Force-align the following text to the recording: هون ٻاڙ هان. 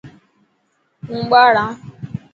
هون 1.07 1.21
ٻاڙ 1.31 1.51
هان. 1.61 1.71